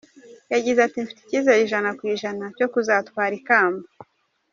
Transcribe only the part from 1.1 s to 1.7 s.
icyizere